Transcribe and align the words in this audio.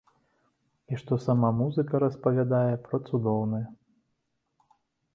І 0.91 0.99
што 1.01 1.13
сама 1.25 1.51
музыка 1.59 1.95
распавядае 2.05 2.75
пра 2.89 2.97
цудоўнае. 3.07 3.65